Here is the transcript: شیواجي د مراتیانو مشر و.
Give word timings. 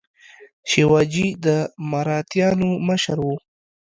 شیواجي 0.69 1.27
د 1.45 1.47
مراتیانو 1.91 2.69
مشر 2.87 3.17
و. 3.23 3.27